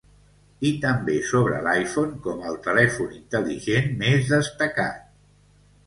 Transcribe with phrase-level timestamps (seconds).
[0.69, 5.11] I també sobre l'iPhone com el telèfon intel·ligent més destacat.